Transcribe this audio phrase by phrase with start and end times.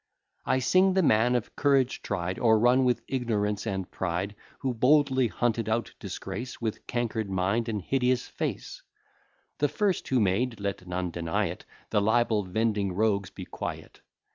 [0.47, 5.69] I sing the man of courage tried, O'errun with ignorance and pride, Who boldly hunted
[5.69, 8.81] out disgrace With canker'd mind, and hideous face;
[9.59, 14.01] The first who made (let none deny it) The libel vending rogues be quiet.